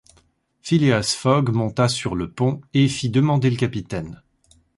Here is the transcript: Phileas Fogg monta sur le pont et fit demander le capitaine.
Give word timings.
Phileas 0.63 1.13
Fogg 1.15 1.49
monta 1.51 1.87
sur 1.87 2.15
le 2.15 2.31
pont 2.31 2.59
et 2.73 2.87
fit 2.87 3.11
demander 3.11 3.51
le 3.51 3.55
capitaine. 3.55 4.23